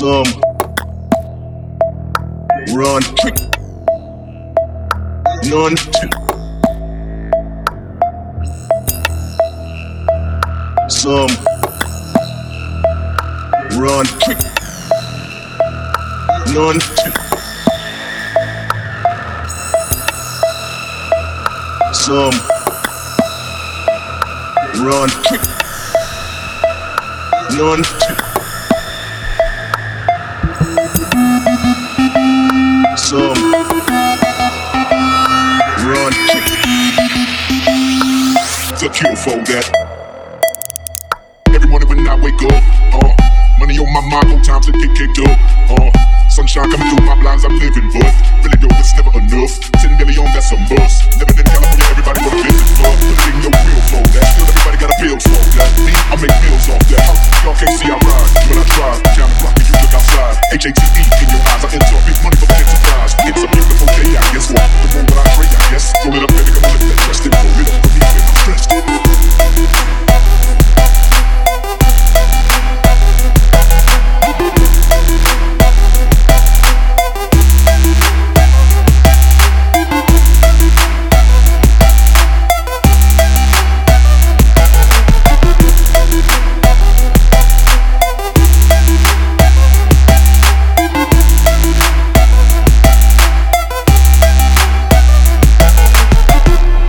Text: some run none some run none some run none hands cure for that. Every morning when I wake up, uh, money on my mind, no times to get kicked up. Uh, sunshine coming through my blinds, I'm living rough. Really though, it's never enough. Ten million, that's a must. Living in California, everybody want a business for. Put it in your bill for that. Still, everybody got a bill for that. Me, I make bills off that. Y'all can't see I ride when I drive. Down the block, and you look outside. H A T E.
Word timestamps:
some 0.00 0.24
run 2.72 3.02
none 5.44 5.76
some 10.88 11.28
run 13.76 14.06
none 16.54 16.80
some 21.92 22.32
run 24.82 25.10
none 27.54 28.29
hands 38.80 38.96
cure 38.96 39.16
for 39.16 39.36
that. 39.52 39.66
Every 41.52 41.68
morning 41.68 41.88
when 41.88 42.00
I 42.08 42.16
wake 42.16 42.40
up, 42.40 42.64
uh, 42.96 43.12
money 43.60 43.76
on 43.76 43.90
my 43.92 44.00
mind, 44.08 44.32
no 44.32 44.40
times 44.40 44.66
to 44.66 44.72
get 44.72 44.88
kicked 44.96 45.20
up. 45.20 45.36
Uh, 45.68 45.92
sunshine 46.32 46.70
coming 46.72 46.88
through 46.88 47.04
my 47.04 47.16
blinds, 47.20 47.44
I'm 47.44 47.52
living 47.60 47.92
rough. 47.92 48.16
Really 48.40 48.56
though, 48.56 48.72
it's 48.80 48.96
never 48.96 49.12
enough. 49.20 49.52
Ten 49.84 50.00
million, 50.00 50.24
that's 50.32 50.52
a 50.52 50.56
must. 50.56 51.12
Living 51.20 51.36
in 51.36 51.44
California, 51.44 51.86
everybody 51.92 52.18
want 52.24 52.40
a 52.40 52.44
business 52.48 52.72
for. 52.80 52.92
Put 53.04 53.20
it 53.20 53.34
in 53.36 53.42
your 53.44 53.52
bill 53.52 53.80
for 53.92 54.02
that. 54.16 54.24
Still, 54.32 54.48
everybody 54.48 54.76
got 54.80 54.88
a 54.88 54.96
bill 54.96 55.18
for 55.20 55.42
that. 55.60 55.70
Me, 55.84 55.92
I 55.92 56.14
make 56.16 56.36
bills 56.40 56.66
off 56.72 56.84
that. 56.88 57.04
Y'all 57.44 57.56
can't 57.60 57.74
see 57.76 57.90
I 57.92 57.96
ride 58.00 58.32
when 58.48 58.56
I 58.56 58.64
drive. 58.64 59.00
Down 59.12 59.28
the 59.28 59.36
block, 59.44 59.54
and 59.60 59.66
you 59.68 59.74
look 59.76 59.92
outside. 59.92 60.36
H 60.56 60.64
A 60.64 60.70
T 60.72 60.80
E. 60.80 61.29